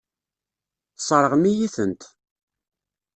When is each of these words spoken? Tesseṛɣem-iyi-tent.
Tesseṛɣem-iyi-tent. 0.95 2.01